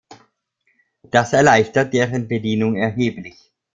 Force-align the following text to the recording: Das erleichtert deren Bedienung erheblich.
Das 1.11 1.31
erleichtert 1.31 1.93
deren 1.93 2.27
Bedienung 2.27 2.75
erheblich. 2.75 3.51